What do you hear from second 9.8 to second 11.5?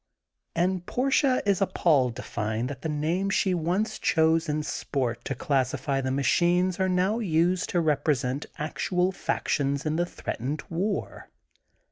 in the threatened war.